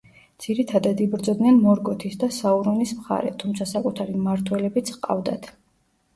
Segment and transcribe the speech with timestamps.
[0.43, 5.49] ძირითადად იბრძოდნენ მორგოთის და საურონის მხარე, თუმცა საკუთარი მმართველებიც ჰყავდათ.